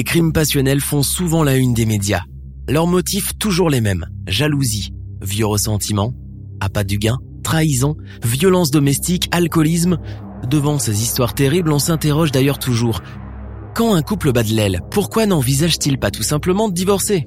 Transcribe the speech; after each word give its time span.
Les 0.00 0.04
crimes 0.04 0.32
passionnels 0.32 0.80
font 0.80 1.02
souvent 1.02 1.44
la 1.44 1.56
une 1.56 1.74
des 1.74 1.84
médias. 1.84 2.22
Leurs 2.66 2.86
motifs 2.86 3.36
toujours 3.36 3.68
les 3.68 3.82
mêmes. 3.82 4.06
Jalousie, 4.26 4.94
vieux 5.20 5.44
ressentiment, 5.44 6.14
appât 6.58 6.84
du 6.84 6.96
gain, 6.96 7.18
trahison, 7.42 7.98
violence 8.24 8.70
domestique, 8.70 9.28
alcoolisme. 9.30 9.98
Devant 10.48 10.78
ces 10.78 11.02
histoires 11.02 11.34
terribles, 11.34 11.70
on 11.70 11.78
s'interroge 11.78 12.32
d'ailleurs 12.32 12.58
toujours. 12.58 13.02
Quand 13.74 13.92
un 13.92 14.00
couple 14.00 14.32
bat 14.32 14.42
de 14.42 14.54
l'aile, 14.54 14.80
pourquoi 14.90 15.26
n'envisage-t-il 15.26 15.98
pas 15.98 16.10
tout 16.10 16.22
simplement 16.22 16.70
de 16.70 16.74
divorcer? 16.74 17.26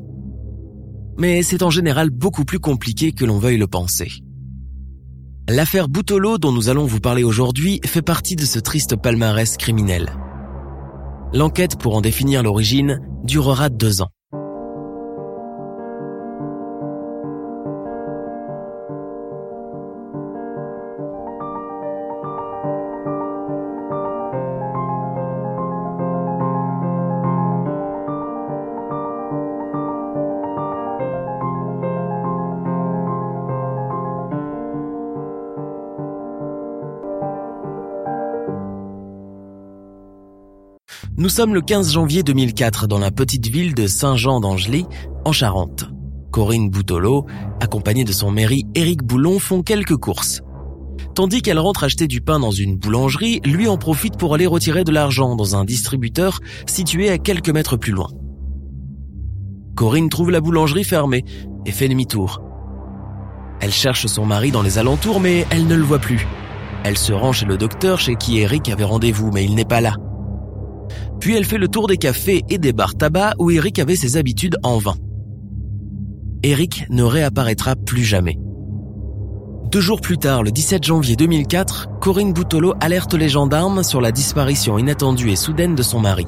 Mais 1.19 1.43
c'est 1.43 1.61
en 1.61 1.69
général 1.69 2.09
beaucoup 2.09 2.43
plus 2.43 2.57
compliqué 2.57 3.11
que 3.11 3.23
l'on 3.23 3.37
veuille 3.37 3.59
le 3.59 3.67
penser. 3.67 4.09
L'affaire 5.47 5.89
Boutolo 5.89 6.39
dont 6.39 6.51
nous 6.51 6.69
allons 6.69 6.87
vous 6.87 7.01
parler 7.01 7.23
aujourd'hui 7.23 7.81
fait 7.85 8.01
partie 8.01 8.35
de 8.35 8.45
ce 8.45 8.57
triste 8.57 8.95
palmarès 8.95 9.57
criminel. 9.57 10.11
L'enquête 11.33 11.79
pour 11.79 11.95
en 11.95 12.01
définir 12.01 12.43
l'origine 12.43 13.01
durera 13.23 13.69
deux 13.69 14.03
ans. 14.03 14.09
Nous 41.23 41.29
sommes 41.29 41.53
le 41.53 41.61
15 41.61 41.93
janvier 41.93 42.21
2004 42.21 42.85
dans 42.85 42.99
la 42.99 43.09
petite 43.09 43.47
ville 43.47 43.73
de 43.73 43.87
Saint-Jean 43.87 44.41
d'Angely, 44.41 44.85
en 45.23 45.31
Charente. 45.31 45.85
Corinne 46.31 46.69
Boutolo, 46.69 47.27
accompagnée 47.61 48.03
de 48.03 48.11
son 48.11 48.29
mari 48.29 48.65
Éric 48.75 49.03
Boulon, 49.03 49.39
font 49.39 49.63
quelques 49.63 49.95
courses. 49.95 50.41
Tandis 51.15 51.41
qu'elle 51.41 51.59
rentre 51.59 51.85
acheter 51.85 52.07
du 52.07 52.19
pain 52.19 52.41
dans 52.41 52.51
une 52.51 52.75
boulangerie, 52.75 53.39
lui 53.45 53.69
en 53.69 53.77
profite 53.77 54.17
pour 54.17 54.33
aller 54.33 54.45
retirer 54.45 54.83
de 54.83 54.91
l'argent 54.91 55.37
dans 55.37 55.55
un 55.55 55.63
distributeur 55.63 56.41
situé 56.67 57.09
à 57.09 57.17
quelques 57.17 57.51
mètres 57.51 57.77
plus 57.77 57.93
loin. 57.93 58.09
Corinne 59.77 60.09
trouve 60.09 60.29
la 60.29 60.41
boulangerie 60.41 60.83
fermée 60.83 61.23
et 61.65 61.71
fait 61.71 61.87
demi-tour. 61.87 62.41
Elle 63.61 63.71
cherche 63.71 64.07
son 64.07 64.25
mari 64.25 64.51
dans 64.51 64.61
les 64.61 64.77
alentours 64.77 65.21
mais 65.21 65.47
elle 65.51 65.67
ne 65.67 65.75
le 65.75 65.83
voit 65.83 65.99
plus. 65.99 66.27
Elle 66.83 66.97
se 66.97 67.13
rend 67.13 67.31
chez 67.31 67.45
le 67.45 67.57
docteur 67.57 68.01
chez 68.01 68.15
qui 68.15 68.39
Eric 68.39 68.67
avait 68.67 68.83
rendez-vous 68.83 69.31
mais 69.31 69.45
il 69.45 69.55
n'est 69.55 69.63
pas 69.63 69.79
là. 69.79 69.95
Puis 71.23 71.37
elle 71.37 71.45
fait 71.45 71.57
le 71.57 71.69
tour 71.69 71.87
des 71.87 71.95
cafés 71.95 72.43
et 72.49 72.57
des 72.57 72.73
bars 72.73 72.95
tabac 72.95 73.35
où 73.39 73.49
Eric 73.49 73.79
avait 73.79 73.95
ses 73.95 74.17
habitudes 74.17 74.57
en 74.61 74.77
vain. 74.77 74.95
Eric 76.43 76.83
ne 76.89 77.01
réapparaîtra 77.01 77.77
plus 77.77 78.03
jamais. 78.03 78.37
Deux 79.71 79.79
jours 79.79 80.01
plus 80.01 80.17
tard, 80.17 80.43
le 80.43 80.51
17 80.51 80.83
janvier 80.83 81.15
2004, 81.15 81.97
Corinne 82.01 82.33
Boutolo 82.33 82.73
alerte 82.81 83.13
les 83.13 83.29
gendarmes 83.29 83.83
sur 83.83 84.01
la 84.01 84.11
disparition 84.11 84.77
inattendue 84.77 85.31
et 85.31 85.37
soudaine 85.37 85.75
de 85.75 85.81
son 85.81 86.01
mari. 86.01 86.25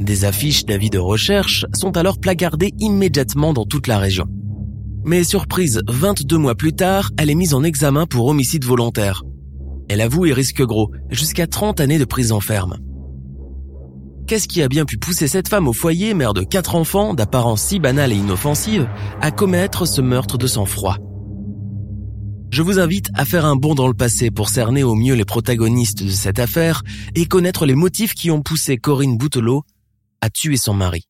Des 0.00 0.24
affiches 0.24 0.64
d'avis 0.64 0.90
de 0.90 0.98
recherche 0.98 1.64
sont 1.72 1.96
alors 1.96 2.18
placardées 2.18 2.74
immédiatement 2.80 3.52
dans 3.52 3.64
toute 3.64 3.86
la 3.86 3.98
région. 3.98 4.26
Mais 5.04 5.22
surprise, 5.22 5.82
22 5.86 6.36
mois 6.36 6.56
plus 6.56 6.72
tard, 6.72 7.12
elle 7.16 7.30
est 7.30 7.36
mise 7.36 7.54
en 7.54 7.62
examen 7.62 8.06
pour 8.06 8.26
homicide 8.26 8.64
volontaire. 8.64 9.22
Elle 9.88 10.00
avoue 10.00 10.26
et 10.26 10.32
risque 10.32 10.62
gros, 10.62 10.90
jusqu'à 11.10 11.46
30 11.46 11.78
années 11.78 12.00
de 12.00 12.04
prison 12.04 12.40
ferme. 12.40 12.76
Qu'est-ce 14.30 14.46
qui 14.46 14.62
a 14.62 14.68
bien 14.68 14.84
pu 14.84 14.96
pousser 14.96 15.26
cette 15.26 15.48
femme 15.48 15.66
au 15.66 15.72
foyer, 15.72 16.14
mère 16.14 16.34
de 16.34 16.44
quatre 16.44 16.76
enfants, 16.76 17.14
d'apparence 17.14 17.62
si 17.62 17.80
banale 17.80 18.12
et 18.12 18.16
inoffensive, 18.16 18.88
à 19.20 19.32
commettre 19.32 19.88
ce 19.88 20.00
meurtre 20.00 20.38
de 20.38 20.46
sang-froid? 20.46 20.98
Je 22.52 22.62
vous 22.62 22.78
invite 22.78 23.10
à 23.14 23.24
faire 23.24 23.44
un 23.44 23.56
bond 23.56 23.74
dans 23.74 23.88
le 23.88 23.92
passé 23.92 24.30
pour 24.30 24.48
cerner 24.48 24.84
au 24.84 24.94
mieux 24.94 25.16
les 25.16 25.24
protagonistes 25.24 26.04
de 26.04 26.10
cette 26.10 26.38
affaire 26.38 26.84
et 27.16 27.26
connaître 27.26 27.66
les 27.66 27.74
motifs 27.74 28.14
qui 28.14 28.30
ont 28.30 28.40
poussé 28.40 28.76
Corinne 28.76 29.18
Boutelot 29.18 29.64
à 30.20 30.30
tuer 30.30 30.56
son 30.56 30.74
mari. 30.74 31.08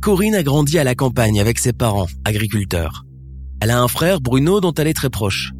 Corinne 0.00 0.36
a 0.36 0.44
grandi 0.44 0.78
à 0.78 0.84
la 0.84 0.94
campagne 0.94 1.40
avec 1.40 1.58
ses 1.58 1.72
parents, 1.72 2.06
agriculteurs. 2.24 3.02
Elle 3.60 3.72
a 3.72 3.82
un 3.82 3.88
frère, 3.88 4.20
Bruno, 4.20 4.60
dont 4.60 4.74
elle 4.74 4.86
est 4.86 4.94
très 4.94 5.10
proche. 5.10 5.50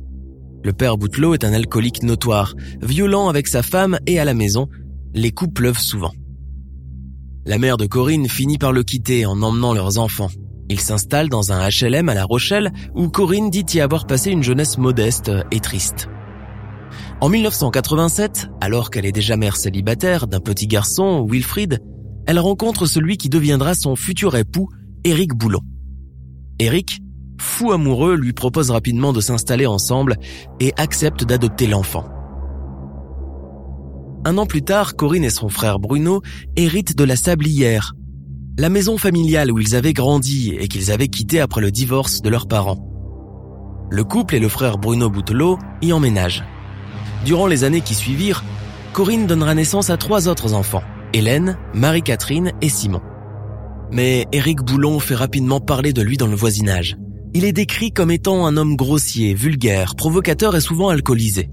Le 0.62 0.72
père 0.72 0.96
Boutelot 0.96 1.34
est 1.34 1.42
un 1.42 1.52
alcoolique 1.52 2.04
notoire, 2.04 2.54
violent 2.82 3.28
avec 3.28 3.48
sa 3.48 3.64
femme 3.64 3.98
et 4.06 4.20
à 4.20 4.24
la 4.24 4.34
maison, 4.34 4.68
les 5.12 5.32
coups 5.32 5.52
pleuvent 5.52 5.80
souvent. 5.80 6.12
La 7.48 7.58
mère 7.58 7.76
de 7.76 7.86
Corinne 7.86 8.28
finit 8.28 8.58
par 8.58 8.72
le 8.72 8.82
quitter 8.82 9.24
en 9.24 9.40
emmenant 9.40 9.72
leurs 9.72 9.98
enfants. 9.98 10.30
Ils 10.68 10.80
s'installent 10.80 11.28
dans 11.28 11.52
un 11.52 11.68
HLM 11.68 12.08
à 12.08 12.14
La 12.14 12.24
Rochelle 12.24 12.72
où 12.96 13.08
Corinne 13.08 13.50
dit 13.50 13.64
y 13.74 13.80
avoir 13.80 14.08
passé 14.08 14.32
une 14.32 14.42
jeunesse 14.42 14.78
modeste 14.78 15.30
et 15.52 15.60
triste. 15.60 16.08
En 17.20 17.28
1987, 17.28 18.48
alors 18.60 18.90
qu'elle 18.90 19.06
est 19.06 19.12
déjà 19.12 19.36
mère 19.36 19.56
célibataire 19.56 20.26
d'un 20.26 20.40
petit 20.40 20.66
garçon, 20.66 21.24
Wilfried, 21.24 21.78
elle 22.26 22.40
rencontre 22.40 22.84
celui 22.86 23.16
qui 23.16 23.28
deviendra 23.28 23.74
son 23.76 23.94
futur 23.94 24.34
époux, 24.34 24.68
Éric 25.04 25.32
Boulon. 25.32 25.62
Éric, 26.58 26.98
fou 27.40 27.70
amoureux, 27.70 28.16
lui 28.16 28.32
propose 28.32 28.72
rapidement 28.72 29.12
de 29.12 29.20
s'installer 29.20 29.66
ensemble 29.66 30.16
et 30.58 30.72
accepte 30.78 31.22
d'adopter 31.22 31.68
l'enfant. 31.68 32.15
Un 34.26 34.38
an 34.38 34.46
plus 34.46 34.62
tard, 34.62 34.96
Corinne 34.96 35.22
et 35.22 35.30
son 35.30 35.48
frère 35.48 35.78
Bruno 35.78 36.20
héritent 36.56 36.96
de 36.96 37.04
la 37.04 37.14
Sablière, 37.14 37.94
la 38.58 38.68
maison 38.68 38.98
familiale 38.98 39.52
où 39.52 39.60
ils 39.60 39.76
avaient 39.76 39.92
grandi 39.92 40.52
et 40.58 40.66
qu'ils 40.66 40.90
avaient 40.90 41.06
quitté 41.06 41.38
après 41.38 41.60
le 41.60 41.70
divorce 41.70 42.22
de 42.22 42.28
leurs 42.28 42.48
parents. 42.48 42.90
Le 43.88 44.02
couple 44.02 44.34
et 44.34 44.40
le 44.40 44.48
frère 44.48 44.78
Bruno 44.78 45.08
Boutelot 45.10 45.60
y 45.80 45.92
emménagent. 45.92 46.42
Durant 47.24 47.46
les 47.46 47.62
années 47.62 47.82
qui 47.82 47.94
suivirent, 47.94 48.42
Corinne 48.92 49.28
donnera 49.28 49.54
naissance 49.54 49.90
à 49.90 49.96
trois 49.96 50.26
autres 50.26 50.54
enfants, 50.54 50.82
Hélène, 51.12 51.56
Marie-Catherine 51.72 52.50
et 52.60 52.68
Simon. 52.68 53.02
Mais 53.92 54.26
Éric 54.32 54.60
Boulon 54.62 54.98
fait 54.98 55.14
rapidement 55.14 55.60
parler 55.60 55.92
de 55.92 56.02
lui 56.02 56.16
dans 56.16 56.26
le 56.26 56.34
voisinage. 56.34 56.96
Il 57.32 57.44
est 57.44 57.52
décrit 57.52 57.92
comme 57.92 58.10
étant 58.10 58.44
un 58.44 58.56
homme 58.56 58.74
grossier, 58.74 59.34
vulgaire, 59.34 59.94
provocateur 59.94 60.56
et 60.56 60.60
souvent 60.60 60.88
alcoolisé. 60.88 61.48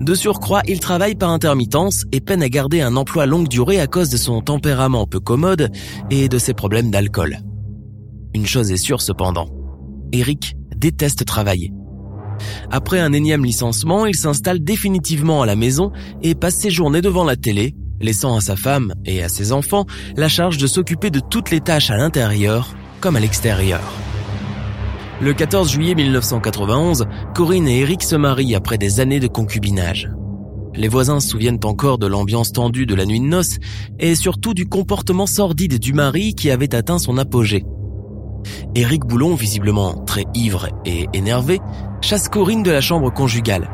De 0.00 0.14
surcroît, 0.14 0.62
il 0.66 0.80
travaille 0.80 1.14
par 1.14 1.30
intermittence 1.30 2.04
et 2.12 2.20
peine 2.20 2.42
à 2.42 2.48
garder 2.48 2.80
un 2.80 2.96
emploi 2.96 3.26
longue 3.26 3.48
durée 3.48 3.80
à 3.80 3.86
cause 3.86 4.10
de 4.10 4.16
son 4.16 4.40
tempérament 4.40 5.06
peu 5.06 5.20
commode 5.20 5.70
et 6.10 6.28
de 6.28 6.38
ses 6.38 6.54
problèmes 6.54 6.90
d'alcool. 6.90 7.38
Une 8.34 8.46
chose 8.46 8.70
est 8.70 8.76
sûre 8.76 9.00
cependant, 9.00 9.48
Eric 10.12 10.56
déteste 10.76 11.24
travailler. 11.24 11.72
Après 12.70 13.00
un 13.00 13.12
énième 13.12 13.44
licenciement, 13.44 14.06
il 14.06 14.14
s'installe 14.14 14.62
définitivement 14.62 15.42
à 15.42 15.46
la 15.46 15.56
maison 15.56 15.92
et 16.22 16.34
passe 16.34 16.56
ses 16.56 16.70
journées 16.70 17.02
devant 17.02 17.24
la 17.24 17.36
télé, 17.36 17.74
laissant 18.00 18.36
à 18.36 18.40
sa 18.40 18.56
femme 18.56 18.94
et 19.04 19.22
à 19.22 19.28
ses 19.28 19.52
enfants 19.52 19.86
la 20.16 20.28
charge 20.28 20.58
de 20.58 20.66
s'occuper 20.66 21.10
de 21.10 21.20
toutes 21.20 21.50
les 21.50 21.60
tâches 21.60 21.90
à 21.90 21.96
l'intérieur 21.96 22.74
comme 23.00 23.16
à 23.16 23.20
l'extérieur. 23.20 23.80
Le 25.20 25.34
14 25.34 25.68
juillet 25.68 25.96
1991, 25.96 27.06
Corinne 27.34 27.66
et 27.66 27.80
Eric 27.80 28.04
se 28.04 28.14
marient 28.14 28.54
après 28.54 28.78
des 28.78 29.00
années 29.00 29.18
de 29.18 29.26
concubinage. 29.26 30.08
Les 30.76 30.86
voisins 30.86 31.18
se 31.18 31.30
souviennent 31.30 31.58
encore 31.64 31.98
de 31.98 32.06
l'ambiance 32.06 32.52
tendue 32.52 32.86
de 32.86 32.94
la 32.94 33.04
nuit 33.04 33.18
de 33.18 33.24
noces 33.24 33.56
et 33.98 34.14
surtout 34.14 34.54
du 34.54 34.68
comportement 34.68 35.26
sordide 35.26 35.80
du 35.80 35.92
mari 35.92 36.34
qui 36.34 36.52
avait 36.52 36.72
atteint 36.72 37.00
son 37.00 37.18
apogée. 37.18 37.64
Éric 38.76 39.06
Boulon, 39.06 39.34
visiblement 39.34 40.04
très 40.04 40.24
ivre 40.34 40.68
et 40.86 41.08
énervé, 41.12 41.58
chasse 42.00 42.28
Corinne 42.28 42.62
de 42.62 42.70
la 42.70 42.80
chambre 42.80 43.12
conjugale. 43.12 43.68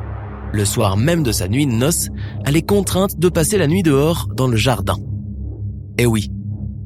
Le 0.50 0.64
soir 0.64 0.96
même 0.96 1.22
de 1.22 1.32
sa 1.32 1.46
nuit 1.46 1.66
de 1.66 1.72
noces, 1.72 2.08
elle 2.46 2.56
est 2.56 2.66
contrainte 2.66 3.18
de 3.18 3.28
passer 3.28 3.58
la 3.58 3.66
nuit 3.66 3.82
dehors 3.82 4.28
dans 4.34 4.46
le 4.46 4.56
jardin. 4.56 4.96
Eh 5.98 6.06
oui, 6.06 6.30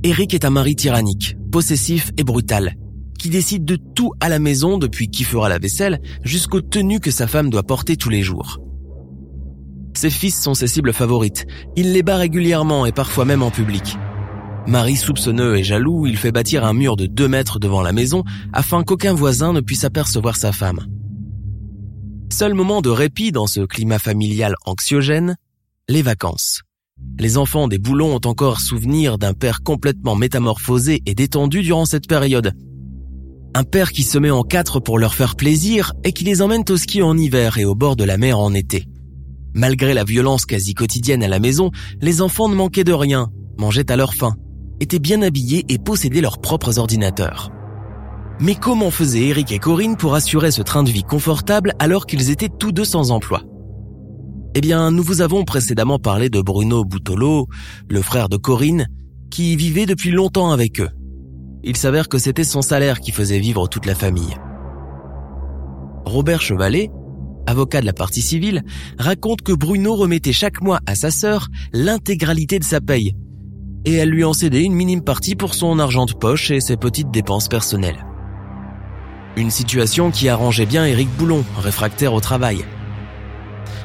Eric 0.02 0.34
est 0.34 0.44
un 0.44 0.50
mari 0.50 0.74
tyrannique, 0.74 1.36
possessif 1.52 2.10
et 2.16 2.24
brutal, 2.24 2.74
qui 3.18 3.28
décide 3.28 3.64
de 3.64 3.76
tout 3.76 4.12
à 4.20 4.28
la 4.28 4.38
maison 4.38 4.78
depuis 4.78 5.08
qui 5.08 5.24
fera 5.24 5.48
la 5.48 5.58
vaisselle 5.58 6.00
jusqu'aux 6.24 6.60
tenues 6.60 7.00
que 7.00 7.10
sa 7.10 7.26
femme 7.26 7.50
doit 7.50 7.64
porter 7.64 7.96
tous 7.96 8.08
les 8.08 8.22
jours. 8.22 8.60
Ses 9.94 10.10
fils 10.10 10.40
sont 10.40 10.54
ses 10.54 10.68
cibles 10.68 10.92
favorites. 10.92 11.44
Il 11.76 11.92
les 11.92 12.02
bat 12.02 12.16
régulièrement 12.16 12.86
et 12.86 12.92
parfois 12.92 13.24
même 13.24 13.42
en 13.42 13.50
public. 13.50 13.96
Marie 14.68 14.96
soupçonneux 14.96 15.56
et 15.56 15.64
jaloux, 15.64 16.06
il 16.06 16.16
fait 16.16 16.30
bâtir 16.30 16.64
un 16.64 16.74
mur 16.74 16.96
de 16.96 17.06
deux 17.06 17.26
mètres 17.26 17.58
devant 17.58 17.82
la 17.82 17.92
maison 17.92 18.22
afin 18.52 18.84
qu'aucun 18.84 19.14
voisin 19.14 19.52
ne 19.52 19.60
puisse 19.60 19.84
apercevoir 19.84 20.36
sa 20.36 20.52
femme. 20.52 20.86
Seul 22.32 22.54
moment 22.54 22.82
de 22.82 22.90
répit 22.90 23.32
dans 23.32 23.46
ce 23.46 23.60
climat 23.60 23.98
familial 23.98 24.54
anxiogène, 24.66 25.36
les 25.88 26.02
vacances. 26.02 26.62
Les 27.18 27.38
enfants 27.38 27.66
des 27.66 27.78
boulons 27.78 28.14
ont 28.14 28.28
encore 28.28 28.60
souvenir 28.60 29.18
d'un 29.18 29.32
père 29.32 29.62
complètement 29.62 30.14
métamorphosé 30.14 31.02
et 31.06 31.14
détendu 31.14 31.62
durant 31.62 31.84
cette 31.84 32.06
période. 32.06 32.52
Un 33.58 33.64
père 33.64 33.90
qui 33.90 34.04
se 34.04 34.18
met 34.18 34.30
en 34.30 34.44
quatre 34.44 34.78
pour 34.78 35.00
leur 35.00 35.16
faire 35.16 35.34
plaisir 35.34 35.92
et 36.04 36.12
qui 36.12 36.22
les 36.22 36.42
emmène 36.42 36.62
au 36.70 36.76
ski 36.76 37.02
en 37.02 37.18
hiver 37.18 37.58
et 37.58 37.64
au 37.64 37.74
bord 37.74 37.96
de 37.96 38.04
la 38.04 38.16
mer 38.16 38.38
en 38.38 38.54
été. 38.54 38.84
Malgré 39.52 39.94
la 39.94 40.04
violence 40.04 40.46
quasi 40.46 40.74
quotidienne 40.74 41.24
à 41.24 41.28
la 41.28 41.40
maison, 41.40 41.72
les 42.00 42.22
enfants 42.22 42.48
ne 42.48 42.54
manquaient 42.54 42.84
de 42.84 42.92
rien, 42.92 43.30
mangeaient 43.58 43.90
à 43.90 43.96
leur 43.96 44.14
faim, 44.14 44.36
étaient 44.78 45.00
bien 45.00 45.22
habillés 45.22 45.64
et 45.68 45.78
possédaient 45.78 46.20
leurs 46.20 46.38
propres 46.38 46.78
ordinateurs. 46.78 47.50
Mais 48.38 48.54
comment 48.54 48.92
faisaient 48.92 49.26
Eric 49.26 49.50
et 49.50 49.58
Corinne 49.58 49.96
pour 49.96 50.14
assurer 50.14 50.52
ce 50.52 50.62
train 50.62 50.84
de 50.84 50.90
vie 50.90 51.02
confortable 51.02 51.74
alors 51.80 52.06
qu'ils 52.06 52.30
étaient 52.30 52.48
tous 52.60 52.70
deux 52.70 52.84
sans 52.84 53.10
emploi? 53.10 53.42
Eh 54.54 54.60
bien, 54.60 54.92
nous 54.92 55.02
vous 55.02 55.20
avons 55.20 55.42
précédemment 55.44 55.98
parlé 55.98 56.30
de 56.30 56.40
Bruno 56.40 56.84
Boutolo, 56.84 57.48
le 57.90 58.02
frère 58.02 58.28
de 58.28 58.36
Corinne, 58.36 58.86
qui 59.32 59.56
vivait 59.56 59.86
depuis 59.86 60.12
longtemps 60.12 60.52
avec 60.52 60.80
eux. 60.80 60.90
Il 61.68 61.76
s'avère 61.76 62.08
que 62.08 62.16
c'était 62.16 62.44
son 62.44 62.62
salaire 62.62 62.98
qui 62.98 63.12
faisait 63.12 63.38
vivre 63.38 63.68
toute 63.68 63.84
la 63.84 63.94
famille. 63.94 64.38
Robert 66.06 66.40
Chevalet, 66.40 66.90
avocat 67.46 67.82
de 67.82 67.86
la 67.86 67.92
partie 67.92 68.22
civile, 68.22 68.62
raconte 68.98 69.42
que 69.42 69.52
Bruno 69.52 69.94
remettait 69.94 70.32
chaque 70.32 70.62
mois 70.62 70.80
à 70.86 70.94
sa 70.94 71.10
sœur 71.10 71.48
l'intégralité 71.74 72.58
de 72.58 72.64
sa 72.64 72.80
paye, 72.80 73.14
et 73.84 73.92
elle 73.92 74.08
lui 74.08 74.24
en 74.24 74.32
cédait 74.32 74.64
une 74.64 74.72
minime 74.72 75.04
partie 75.04 75.34
pour 75.34 75.52
son 75.52 75.78
argent 75.78 76.06
de 76.06 76.14
poche 76.14 76.50
et 76.50 76.60
ses 76.60 76.78
petites 76.78 77.10
dépenses 77.10 77.48
personnelles. 77.48 78.06
Une 79.36 79.50
situation 79.50 80.10
qui 80.10 80.30
arrangeait 80.30 80.64
bien 80.64 80.86
Éric 80.86 81.10
Boulon, 81.18 81.44
réfractaire 81.58 82.14
au 82.14 82.20
travail. 82.20 82.64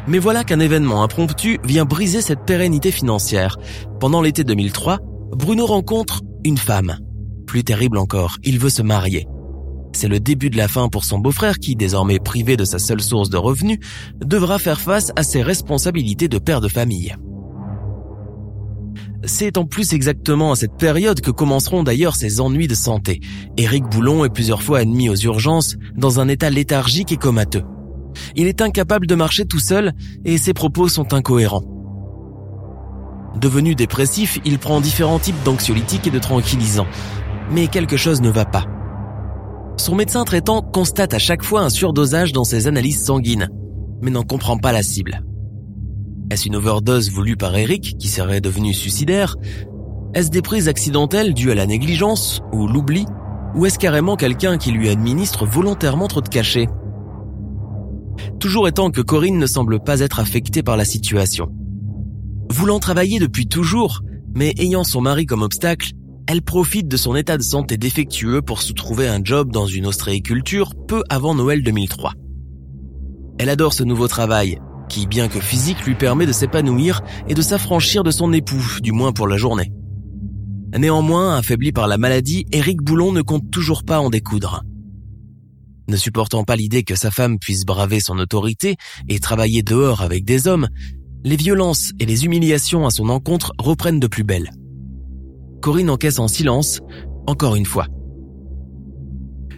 Mais 0.08 0.20
voilà 0.20 0.46
qu'un 0.46 0.62
événement 0.62 1.04
impromptu 1.04 1.60
vient 1.66 1.84
briser 1.84 2.22
cette 2.22 2.46
pérennité 2.46 2.92
financière. 2.92 3.58
Pendant 4.00 4.22
l'été 4.22 4.46
2003, 4.46 5.00
Bruno 5.34 5.66
rencontre 5.66 6.22
une 6.46 6.58
femme. 6.58 6.96
Plus 7.54 7.64
terrible 7.64 8.00
encore, 8.00 8.38
il 8.44 8.58
veut 8.58 8.72
se 8.72 8.82
marier. 8.82 9.28
C'est 9.92 10.08
le 10.08 10.20
début 10.20 10.50
de 10.50 10.58
la 10.58 10.68
fin 10.68 10.90
pour 10.90 11.06
son 11.06 11.20
beau-frère 11.20 11.60
qui, 11.60 11.76
désormais 11.76 12.18
privé 12.18 12.58
de 12.58 12.66
sa 12.66 12.80
seule 12.80 13.00
source 13.00 13.30
de 13.30 13.38
revenus, 13.38 13.78
devra 14.26 14.58
faire 14.58 14.82
face 14.82 15.12
à 15.16 15.22
ses 15.22 15.44
responsabilités 15.44 16.28
de 16.28 16.40
père 16.40 16.62
de 16.62 16.68
famille. 16.68 17.16
C'est 19.24 19.60
en 19.60 19.66
plus 19.66 19.94
exactement 19.94 20.54
à 20.54 20.56
cette 20.56 20.78
période 20.78 21.22
que 21.22 21.30
commenceront 21.30 21.84
d'ailleurs 21.84 22.16
ses 22.16 22.42
ennuis 22.42 22.68
de 22.68 22.74
santé. 22.74 23.22
Éric 23.56 23.84
Boulon 23.84 24.26
est 24.26 24.34
plusieurs 24.34 24.64
fois 24.64 24.80
admis 24.80 25.10
aux 25.10 25.16
urgences 25.16 25.76
dans 25.96 26.20
un 26.20 26.30
état 26.30 26.50
léthargique 26.50 27.12
et 27.12 27.18
comateux. 27.18 27.66
Il 28.36 28.48
est 28.48 28.64
incapable 28.64 29.06
de 29.06 29.14
marcher 29.14 29.46
tout 29.46 29.60
seul 29.60 29.94
et 30.26 30.40
ses 30.40 30.56
propos 30.56 30.88
sont 30.88 31.14
incohérents. 31.14 31.66
Devenu 33.40 33.76
dépressif, 33.76 34.40
il 34.44 34.58
prend 34.58 34.82
différents 34.82 35.20
types 35.20 35.44
d'anxiolytiques 35.44 36.08
et 36.08 36.12
de 36.12 36.20
tranquillisants. 36.20 36.88
Mais 37.52 37.68
quelque 37.68 37.98
chose 37.98 38.22
ne 38.22 38.30
va 38.30 38.46
pas. 38.46 38.66
Son 39.78 39.96
médecin 39.96 40.24
traitant 40.24 40.62
constate 40.62 41.14
à 41.14 41.20
chaque 41.20 41.44
fois 41.44 41.62
un 41.62 41.70
surdosage 41.70 42.32
dans 42.32 42.44
ses 42.44 42.68
analyses 42.68 43.04
sanguines, 43.04 43.50
mais 44.02 44.12
n'en 44.12 44.24
comprend 44.24 44.58
pas 44.58 44.72
la 44.72 44.84
cible. 44.84 45.24
Est-ce 46.30 46.48
une 46.48 46.56
overdose 46.56 47.12
voulue 47.12 47.38
par 47.38 47.56
Eric 47.56 47.98
qui 48.00 48.08
serait 48.08 48.42
devenu 48.42 48.74
suicidaire? 48.74 49.36
Est-ce 50.14 50.30
des 50.30 50.42
prises 50.42 50.68
accidentelles 50.68 51.34
dues 51.34 51.52
à 51.52 51.56
la 51.56 51.66
négligence 51.66 52.42
ou 52.54 52.68
l'oubli? 52.68 53.06
Ou 53.56 53.66
est-ce 53.66 53.78
carrément 53.78 54.16
quelqu'un 54.16 54.58
qui 54.58 54.72
lui 54.72 54.90
administre 54.90 55.46
volontairement 55.46 56.08
trop 56.08 56.22
de 56.22 56.30
cachets? 56.30 56.68
Toujours 58.40 58.68
étant 58.68 58.92
que 58.92 59.02
Corinne 59.02 59.38
ne 59.38 59.46
semble 59.46 59.80
pas 59.80 60.00
être 60.00 60.20
affectée 60.20 60.64
par 60.64 60.78
la 60.78 60.86
situation. 60.86 61.50
Voulant 62.52 62.80
travailler 62.80 63.20
depuis 63.20 63.48
toujours, 63.48 64.02
mais 64.36 64.54
ayant 64.58 64.84
son 64.84 65.02
mari 65.02 65.26
comme 65.26 65.42
obstacle, 65.42 65.94
elle 66.28 66.42
profite 66.42 66.88
de 66.88 66.98
son 66.98 67.16
état 67.16 67.38
de 67.38 67.44
santé 67.44 67.78
défectueux 67.78 68.42
pour 68.42 68.62
se 68.62 68.74
trouver 68.74 69.08
un 69.08 69.22
job 69.24 69.52
dans 69.52 69.66
une 69.66 69.86
ostréiculture 69.86 70.74
peu 70.88 71.04
avant 71.10 71.36
Noël 71.36 71.64
2003. 71.64 72.14
Elle 73.40 73.50
adore 73.50 73.74
ce 73.74 73.84
nouveau 73.84 74.08
travail 74.08 74.60
qui, 74.90 75.08
bien 75.08 75.28
que 75.28 75.40
physique, 75.40 75.86
lui 75.86 75.96
permet 75.96 76.26
de 76.26 76.32
s'épanouir 76.32 77.02
et 77.28 77.34
de 77.34 77.42
s'affranchir 77.42 78.04
de 78.04 78.12
son 78.12 78.32
époux, 78.32 78.64
du 78.82 78.92
moins 78.92 79.12
pour 79.12 79.28
la 79.28 79.38
journée. 79.38 79.72
Néanmoins, 80.78 81.38
affaibli 81.38 81.72
par 81.72 81.88
la 81.88 81.98
maladie, 81.98 82.46
Éric 82.52 82.82
Boulon 82.82 83.12
ne 83.12 83.22
compte 83.22 83.50
toujours 83.52 83.84
pas 83.84 84.00
en 84.00 84.10
découdre. 84.10 84.64
Ne 85.88 85.98
supportant 85.98 86.44
pas 86.44 86.56
l'idée 86.56 86.84
que 86.84 86.96
sa 86.96 87.12
femme 87.12 87.38
puisse 87.40 87.66
braver 87.66 88.00
son 88.00 88.18
autorité 88.18 88.76
et 89.10 89.20
travailler 89.20 89.64
dehors 89.64 90.02
avec 90.02 90.26
des 90.26 90.48
hommes, 90.48 90.68
les 91.24 91.36
violences 91.36 91.92
et 92.00 92.06
les 92.06 92.26
humiliations 92.26 92.86
à 92.86 92.90
son 92.90 93.10
encontre 93.10 93.54
reprennent 93.58 94.00
de 94.00 94.08
plus 94.08 94.24
belle. 94.24 94.52
Corinne 95.64 95.90
encaisse 95.90 96.20
en 96.20 96.28
silence, 96.28 96.82
encore 97.26 97.56
une 97.56 97.66
fois. 97.66 97.88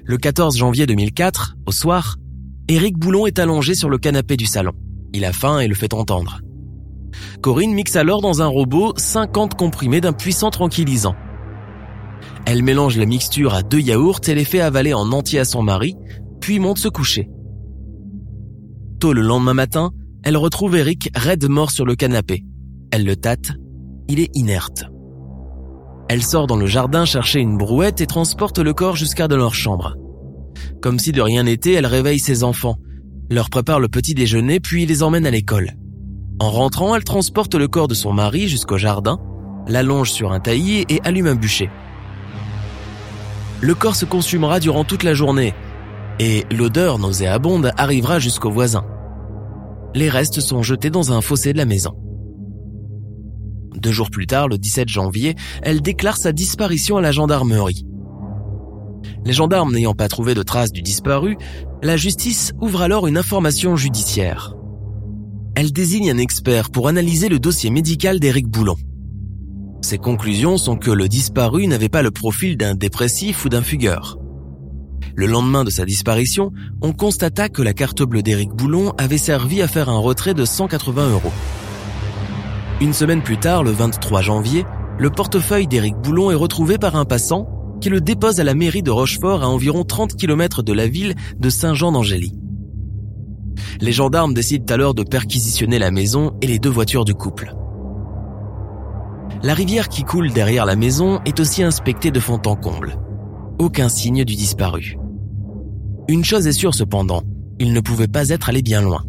Le 0.03 0.17
14 0.17 0.55
janvier 0.55 0.85
2004, 0.85 1.55
au 1.65 1.71
soir, 1.71 2.17
Éric 2.67 2.95
Boulon 2.95 3.25
est 3.25 3.39
allongé 3.39 3.73
sur 3.73 3.89
le 3.89 3.97
canapé 3.97 4.37
du 4.37 4.45
salon. 4.45 4.73
Il 5.13 5.25
a 5.25 5.33
faim 5.33 5.57
et 5.61 5.67
le 5.67 5.73
fait 5.73 5.95
entendre. 5.95 6.41
Corinne 7.41 7.73
mixe 7.73 7.95
alors 7.95 8.21
dans 8.21 8.43
un 8.43 8.45
robot 8.45 8.93
50 8.95 9.55
comprimés 9.55 9.99
d'un 9.99 10.13
puissant 10.13 10.51
tranquillisant. 10.51 11.15
Elle 12.45 12.61
mélange 12.61 12.97
la 12.97 13.07
mixture 13.07 13.55
à 13.55 13.63
deux 13.63 13.79
yaourts 13.79 14.21
et 14.27 14.35
les 14.35 14.45
fait 14.45 14.59
avaler 14.59 14.93
en 14.93 15.11
entier 15.11 15.39
à 15.39 15.45
son 15.45 15.63
mari, 15.63 15.95
puis 16.39 16.59
monte 16.59 16.77
se 16.77 16.87
coucher. 16.87 17.31
Tôt 18.99 19.11
le 19.11 19.23
lendemain 19.23 19.55
matin, 19.55 19.89
elle 20.23 20.37
retrouve 20.37 20.75
Eric 20.75 21.09
raide 21.15 21.49
mort 21.49 21.71
sur 21.71 21.83
le 21.83 21.95
canapé. 21.95 22.43
Elle 22.91 23.05
le 23.05 23.15
tâte. 23.15 23.53
Il 24.07 24.19
est 24.19 24.29
inerte. 24.35 24.85
Elle 26.07 26.23
sort 26.23 26.47
dans 26.47 26.57
le 26.57 26.67
jardin 26.67 27.05
chercher 27.05 27.39
une 27.39 27.57
brouette 27.57 28.01
et 28.01 28.05
transporte 28.05 28.59
le 28.59 28.73
corps 28.73 28.95
jusqu'à 28.95 29.27
de 29.27 29.35
leur 29.35 29.55
chambre. 29.55 29.95
Comme 30.81 30.99
si 30.99 31.11
de 31.11 31.21
rien 31.21 31.43
n'était, 31.43 31.73
elle 31.73 31.85
réveille 31.85 32.19
ses 32.19 32.43
enfants, 32.43 32.77
leur 33.29 33.49
prépare 33.49 33.79
le 33.79 33.87
petit 33.87 34.13
déjeuner 34.13 34.59
puis 34.59 34.85
les 34.85 35.01
emmène 35.01 35.25
à 35.25 35.31
l'école. 35.31 35.71
En 36.39 36.51
rentrant, 36.51 36.95
elle 36.95 37.03
transporte 37.03 37.55
le 37.55 37.67
corps 37.67 37.87
de 37.87 37.95
son 37.95 38.13
mari 38.13 38.47
jusqu'au 38.47 38.77
jardin, 38.77 39.19
l'allonge 39.67 40.11
sur 40.11 40.31
un 40.31 40.39
taillis 40.39 40.85
et 40.89 41.01
allume 41.03 41.27
un 41.27 41.35
bûcher. 41.35 41.69
Le 43.61 43.73
corps 43.73 43.95
se 43.95 44.05
consumera 44.05 44.59
durant 44.59 44.83
toute 44.83 45.03
la 45.03 45.13
journée 45.13 45.55
et 46.19 46.45
l'odeur 46.51 46.99
nauséabonde 46.99 47.71
arrivera 47.77 48.19
jusqu'aux 48.19 48.51
voisins. 48.51 48.85
Les 49.93 50.09
restes 50.09 50.39
sont 50.39 50.61
jetés 50.61 50.89
dans 50.89 51.11
un 51.11 51.21
fossé 51.21 51.53
de 51.53 51.57
la 51.57 51.65
maison. 51.65 51.95
Deux 53.77 53.91
jours 53.91 54.09
plus 54.09 54.27
tard, 54.27 54.47
le 54.47 54.57
17 54.57 54.87
janvier, 54.87 55.35
elle 55.61 55.81
déclare 55.81 56.17
sa 56.17 56.31
disparition 56.31 56.97
à 56.97 57.01
la 57.01 57.11
gendarmerie. 57.11 57.85
Les 59.25 59.33
gendarmes 59.33 59.73
n'ayant 59.73 59.93
pas 59.93 60.07
trouvé 60.07 60.33
de 60.33 60.43
traces 60.43 60.71
du 60.71 60.81
disparu, 60.81 61.37
la 61.81 61.97
justice 61.97 62.53
ouvre 62.61 62.81
alors 62.81 63.07
une 63.07 63.17
information 63.17 63.75
judiciaire. 63.75 64.55
Elle 65.55 65.71
désigne 65.71 66.11
un 66.11 66.17
expert 66.17 66.69
pour 66.69 66.87
analyser 66.87 67.29
le 67.29 67.39
dossier 67.39 67.69
médical 67.69 68.19
d'Éric 68.19 68.47
Boulon. 68.47 68.75
Ses 69.81 69.97
conclusions 69.97 70.57
sont 70.57 70.77
que 70.77 70.91
le 70.91 71.07
disparu 71.07 71.67
n'avait 71.67 71.89
pas 71.89 72.01
le 72.01 72.11
profil 72.11 72.57
d'un 72.57 72.75
dépressif 72.75 73.45
ou 73.45 73.49
d'un 73.49 73.61
fugueur. 73.61 74.17
Le 75.15 75.27
lendemain 75.27 75.63
de 75.63 75.69
sa 75.69 75.85
disparition, 75.85 76.51
on 76.81 76.91
constata 76.91 77.49
que 77.49 77.61
la 77.61 77.73
carte 77.73 78.03
bleue 78.03 78.23
d'Éric 78.23 78.49
Boulon 78.49 78.91
avait 78.97 79.17
servi 79.17 79.61
à 79.61 79.67
faire 79.67 79.89
un 79.89 79.99
retrait 79.99 80.33
de 80.33 80.43
180 80.43 81.11
euros. 81.11 81.31
Une 82.81 82.91
semaine 82.91 83.21
plus 83.21 83.37
tard, 83.37 83.63
le 83.63 83.71
23 83.71 84.21
janvier, 84.21 84.65
le 84.99 85.09
portefeuille 85.09 85.65
d'Éric 85.65 85.95
Boulon 85.95 86.29
est 86.31 86.35
retrouvé 86.35 86.77
par 86.77 86.97
un 86.97 87.05
passant 87.05 87.47
qui 87.79 87.89
le 87.89 88.01
dépose 88.01 88.41
à 88.41 88.43
la 88.43 88.53
mairie 88.53 88.83
de 88.83 88.91
Rochefort 88.91 89.43
à 89.43 89.47
environ 89.47 89.85
30 89.85 90.17
km 90.17 90.61
de 90.61 90.73
la 90.73 90.87
ville 90.87 91.15
de 91.39 91.49
Saint-Jean-d'Angély. 91.49 92.33
Les 93.79 93.93
gendarmes 93.93 94.33
décident 94.33 94.73
alors 94.73 94.93
de 94.93 95.03
perquisitionner 95.03 95.79
la 95.79 95.89
maison 95.89 96.33
et 96.41 96.47
les 96.47 96.59
deux 96.59 96.69
voitures 96.69 97.05
du 97.05 97.13
couple. 97.13 97.55
La 99.41 99.53
rivière 99.53 99.87
qui 99.87 100.03
coule 100.03 100.33
derrière 100.33 100.65
la 100.65 100.75
maison 100.75 101.21
est 101.25 101.39
aussi 101.39 101.63
inspectée 101.63 102.11
de 102.11 102.19
fond 102.19 102.41
en 102.45 102.57
comble. 102.57 102.97
Aucun 103.57 103.87
signe 103.87 104.25
du 104.25 104.35
disparu. 104.35 104.97
Une 106.09 106.25
chose 106.25 106.45
est 106.45 106.51
sûre 106.51 106.75
cependant, 106.75 107.23
il 107.57 107.71
ne 107.71 107.79
pouvait 107.79 108.09
pas 108.09 108.29
être 108.29 108.49
allé 108.49 108.61
bien 108.61 108.81
loin. 108.81 109.03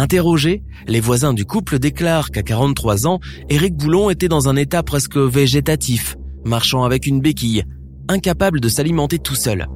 Interrogé, 0.00 0.62
les 0.88 0.98
voisins 0.98 1.34
du 1.34 1.44
couple 1.44 1.78
déclarent 1.78 2.30
qu'à 2.30 2.42
43 2.42 3.06
ans, 3.06 3.20
Éric 3.50 3.76
Boulon 3.76 4.08
était 4.08 4.28
dans 4.28 4.48
un 4.48 4.56
état 4.56 4.82
presque 4.82 5.18
végétatif, 5.18 6.16
marchant 6.42 6.84
avec 6.84 7.06
une 7.06 7.20
béquille, 7.20 7.64
incapable 8.08 8.60
de 8.60 8.70
s'alimenter 8.70 9.18
tout 9.18 9.34
seul. 9.34 9.66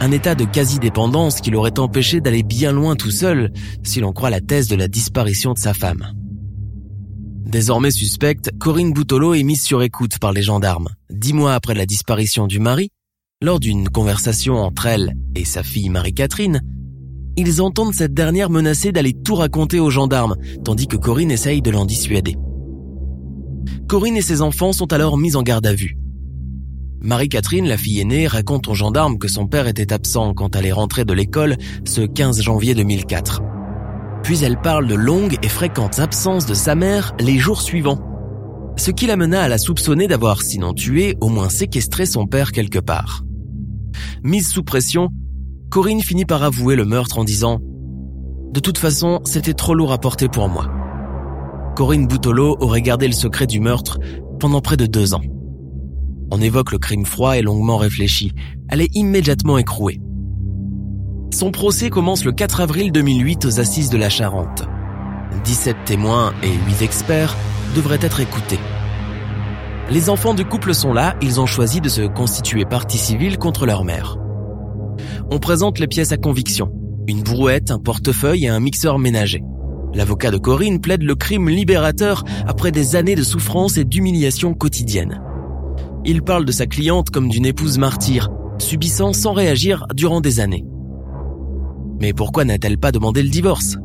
Un 0.00 0.10
état 0.12 0.34
de 0.34 0.46
quasi-dépendance 0.46 1.42
qui 1.42 1.50
l'aurait 1.50 1.78
empêché 1.78 2.22
d'aller 2.22 2.42
bien 2.42 2.72
loin 2.72 2.96
tout 2.96 3.10
seul, 3.10 3.52
si 3.82 4.00
l'on 4.00 4.14
croit 4.14 4.30
la 4.30 4.40
thèse 4.40 4.66
de 4.66 4.76
la 4.76 4.88
disparition 4.88 5.52
de 5.52 5.58
sa 5.58 5.74
femme. 5.74 6.14
Désormais 7.44 7.90
suspecte, 7.90 8.50
Corinne 8.58 8.94
Boutolo 8.94 9.34
est 9.34 9.42
mise 9.42 9.62
sur 9.62 9.82
écoute 9.82 10.18
par 10.18 10.32
les 10.32 10.40
gendarmes. 10.40 10.88
Dix 11.10 11.34
mois 11.34 11.52
après 11.52 11.74
la 11.74 11.84
disparition 11.84 12.46
du 12.46 12.60
mari, 12.60 12.92
lors 13.42 13.60
d'une 13.60 13.90
conversation 13.90 14.54
entre 14.54 14.86
elle 14.86 15.12
et 15.34 15.44
sa 15.44 15.62
fille 15.62 15.90
Marie-Catherine, 15.90 16.62
ils 17.36 17.60
entendent 17.60 17.94
cette 17.94 18.14
dernière 18.14 18.50
menacer 18.50 18.92
d'aller 18.92 19.12
tout 19.12 19.34
raconter 19.34 19.80
aux 19.80 19.90
gendarmes, 19.90 20.36
tandis 20.64 20.86
que 20.86 20.96
Corinne 20.96 21.30
essaye 21.30 21.62
de 21.62 21.70
l'en 21.70 21.84
dissuader. 21.84 22.36
Corinne 23.88 24.16
et 24.16 24.22
ses 24.22 24.42
enfants 24.42 24.72
sont 24.72 24.92
alors 24.92 25.16
mis 25.16 25.36
en 25.36 25.42
garde 25.42 25.66
à 25.66 25.74
vue. 25.74 25.96
Marie-Catherine, 27.00 27.68
la 27.68 27.76
fille 27.76 28.00
aînée, 28.00 28.26
raconte 28.26 28.68
aux 28.68 28.74
gendarmes 28.74 29.18
que 29.18 29.28
son 29.28 29.46
père 29.46 29.68
était 29.68 29.92
absent 29.92 30.34
quand 30.34 30.56
elle 30.56 30.66
est 30.66 30.72
rentrée 30.72 31.04
de 31.04 31.12
l'école 31.12 31.56
ce 31.84 32.00
15 32.00 32.42
janvier 32.42 32.74
2004. 32.74 33.42
Puis 34.22 34.42
elle 34.42 34.60
parle 34.60 34.88
de 34.88 34.94
longues 34.94 35.36
et 35.42 35.48
fréquentes 35.48 36.00
absences 36.00 36.46
de 36.46 36.54
sa 36.54 36.74
mère 36.74 37.14
les 37.20 37.38
jours 37.38 37.62
suivants. 37.62 38.00
Ce 38.76 38.90
qui 38.90 39.06
l'amena 39.06 39.42
à 39.42 39.48
la 39.48 39.58
soupçonner 39.58 40.08
d'avoir, 40.08 40.42
sinon 40.42 40.74
tué, 40.74 41.16
au 41.20 41.28
moins 41.28 41.48
séquestré 41.48 42.06
son 42.06 42.26
père 42.26 42.50
quelque 42.50 42.80
part. 42.80 43.22
Mise 44.24 44.48
sous 44.48 44.64
pression, 44.64 45.10
Corinne 45.70 46.00
finit 46.00 46.24
par 46.24 46.42
avouer 46.42 46.76
le 46.76 46.84
meurtre 46.84 47.18
en 47.18 47.24
disant⁇ 47.24 47.56
De 48.52 48.60
toute 48.60 48.78
façon, 48.78 49.20
c'était 49.24 49.52
trop 49.52 49.74
lourd 49.74 49.92
à 49.92 49.98
porter 49.98 50.28
pour 50.28 50.48
moi. 50.48 50.68
Corinne 51.74 52.06
Boutolo 52.06 52.56
aurait 52.60 52.82
gardé 52.82 53.06
le 53.06 53.12
secret 53.12 53.46
du 53.46 53.60
meurtre 53.60 53.98
pendant 54.38 54.60
près 54.60 54.76
de 54.76 54.86
deux 54.86 55.12
ans. 55.12 55.22
On 56.30 56.40
évoque 56.40 56.72
le 56.72 56.78
crime 56.78 57.04
froid 57.04 57.36
et 57.36 57.42
longuement 57.42 57.76
réfléchi. 57.76 58.32
Elle 58.68 58.80
est 58.80 58.94
immédiatement 58.94 59.58
écrouée. 59.58 60.00
Son 61.34 61.50
procès 61.50 61.90
commence 61.90 62.24
le 62.24 62.32
4 62.32 62.60
avril 62.60 62.92
2008 62.92 63.44
aux 63.44 63.60
assises 63.60 63.90
de 63.90 63.98
la 63.98 64.08
Charente. 64.08 64.64
17 65.44 65.76
témoins 65.84 66.32
et 66.42 66.52
8 66.68 66.82
experts 66.82 67.36
devraient 67.74 67.98
être 68.00 68.20
écoutés. 68.20 68.60
Les 69.90 70.08
enfants 70.10 70.34
du 70.34 70.44
couple 70.44 70.74
sont 70.74 70.92
là, 70.92 71.16
ils 71.20 71.40
ont 71.40 71.46
choisi 71.46 71.80
de 71.80 71.88
se 71.88 72.02
constituer 72.02 72.64
partie 72.64 72.98
civile 72.98 73.36
contre 73.36 73.66
leur 73.66 73.84
mère. 73.84 74.16
On 75.30 75.38
présente 75.38 75.80
les 75.80 75.88
pièces 75.88 76.12
à 76.12 76.16
conviction. 76.16 76.70
Une 77.08 77.22
brouette, 77.22 77.72
un 77.72 77.78
portefeuille 77.78 78.44
et 78.44 78.48
un 78.48 78.60
mixeur 78.60 78.98
ménager. 78.98 79.42
L'avocat 79.92 80.30
de 80.30 80.38
Corinne 80.38 80.80
plaide 80.80 81.02
le 81.02 81.14
crime 81.16 81.48
libérateur 81.48 82.24
après 82.46 82.70
des 82.70 82.94
années 82.94 83.16
de 83.16 83.22
souffrance 83.22 83.76
et 83.76 83.84
d'humiliation 83.84 84.54
quotidienne. 84.54 85.20
Il 86.04 86.22
parle 86.22 86.44
de 86.44 86.52
sa 86.52 86.66
cliente 86.66 87.10
comme 87.10 87.28
d'une 87.28 87.46
épouse 87.46 87.78
martyre, 87.78 88.28
subissant 88.58 89.12
sans 89.12 89.32
réagir 89.32 89.86
durant 89.94 90.20
des 90.20 90.38
années. 90.38 90.64
Mais 92.00 92.12
pourquoi 92.12 92.44
n'a-t-elle 92.44 92.78
pas 92.78 92.92
demandé 92.92 93.22
le 93.22 93.28
divorce? 93.28 93.78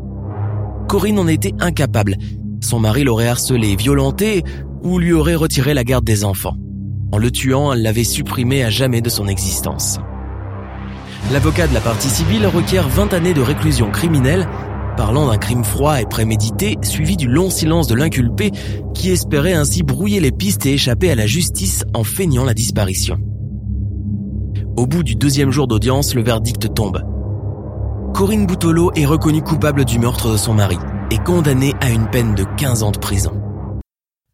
Corinne 0.87 1.17
en 1.17 1.27
était 1.27 1.53
incapable. 1.59 2.17
Son 2.61 2.79
mari 2.79 3.03
l'aurait 3.03 3.27
harcelée, 3.27 3.75
violentée 3.75 4.43
ou 4.83 4.99
lui 4.99 5.13
aurait 5.13 5.35
retiré 5.35 5.73
la 5.73 5.83
garde 5.83 6.05
des 6.05 6.23
enfants. 6.23 6.57
En 7.11 7.17
le 7.17 7.31
tuant, 7.31 7.73
elle 7.73 7.81
l'avait 7.81 8.03
supprimé 8.03 8.63
à 8.63 8.69
jamais 8.69 9.01
de 9.01 9.09
son 9.09 9.27
existence. 9.27 9.97
L'avocat 11.29 11.67
de 11.67 11.73
la 11.73 11.79
partie 11.79 12.09
civile 12.09 12.45
requiert 12.47 12.89
20 12.89 13.13
années 13.13 13.33
de 13.33 13.41
réclusion 13.41 13.89
criminelle, 13.89 14.49
parlant 14.97 15.27
d'un 15.27 15.37
crime 15.37 15.63
froid 15.63 16.01
et 16.01 16.05
prémédité, 16.05 16.77
suivi 16.81 17.15
du 17.15 17.27
long 17.27 17.49
silence 17.49 17.87
de 17.87 17.95
l'inculpé, 17.95 18.51
qui 18.93 19.11
espérait 19.11 19.53
ainsi 19.53 19.83
brouiller 19.83 20.19
les 20.19 20.31
pistes 20.31 20.65
et 20.65 20.73
échapper 20.73 21.09
à 21.09 21.15
la 21.15 21.27
justice 21.27 21.85
en 21.93 22.03
feignant 22.03 22.43
la 22.43 22.53
disparition. 22.53 23.17
Au 24.75 24.87
bout 24.87 25.03
du 25.03 25.15
deuxième 25.15 25.51
jour 25.51 25.67
d'audience, 25.67 26.15
le 26.15 26.23
verdict 26.23 26.73
tombe. 26.73 27.01
Corinne 28.13 28.45
Boutolo 28.45 28.91
est 28.95 29.05
reconnue 29.05 29.41
coupable 29.41 29.85
du 29.85 29.99
meurtre 29.99 30.33
de 30.33 30.37
son 30.37 30.53
mari 30.53 30.77
et 31.11 31.17
condamnée 31.17 31.73
à 31.79 31.89
une 31.89 32.07
peine 32.07 32.35
de 32.35 32.43
15 32.57 32.83
ans 32.83 32.91
de 32.91 32.97
prison. 32.97 33.31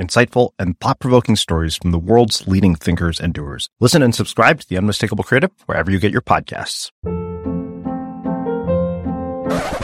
insightful, 0.00 0.50
and 0.58 0.78
thought 0.80 0.98
provoking 0.98 1.36
stories 1.36 1.76
from 1.76 1.90
the 1.90 1.98
world's 1.98 2.46
leading 2.48 2.74
thinkers 2.74 3.20
and 3.20 3.34
doers. 3.34 3.68
Listen 3.78 4.02
and 4.02 4.14
subscribe 4.14 4.60
to 4.60 4.68
The 4.68 4.78
Unmistakable 4.78 5.24
Creative 5.24 5.52
wherever 5.66 5.90
you 5.90 6.00
get 6.00 6.12
your 6.12 6.22
podcasts. 6.22 6.90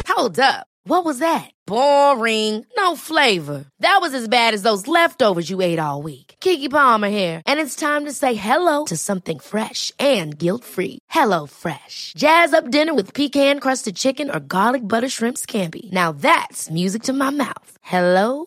Hold 0.09 0.39
up. 0.39 0.67
What 0.85 1.05
was 1.05 1.19
that? 1.19 1.51
Boring. 1.67 2.65
No 2.77 2.95
flavor. 2.95 3.65
That 3.81 3.99
was 4.01 4.15
as 4.15 4.29
bad 4.29 4.55
as 4.55 4.63
those 4.63 4.87
leftovers 4.87 5.51
you 5.51 5.61
ate 5.61 5.81
all 5.81 6.01
week. 6.01 6.37
Kiki 6.41 6.69
Palmer 6.69 7.09
here, 7.09 7.43
and 7.45 7.59
it's 7.59 7.75
time 7.75 8.05
to 8.05 8.13
say 8.13 8.35
hello 8.35 8.85
to 8.85 8.97
something 8.97 9.41
fresh 9.41 9.93
and 9.99 10.39
guilt-free. 10.39 11.01
Hello 11.11 11.47
Fresh. 11.47 12.13
Jazz 12.17 12.55
up 12.55 12.71
dinner 12.71 12.95
with 12.95 13.15
pecan-crusted 13.15 13.97
chicken 13.97 14.31
or 14.31 14.41
garlic 14.41 14.83
butter 14.83 15.09
shrimp 15.09 15.37
scampi. 15.37 15.93
Now 15.93 16.13
that's 16.13 16.71
music 16.71 17.03
to 17.05 17.13
my 17.13 17.31
mouth. 17.31 17.71
Hello 17.83 18.47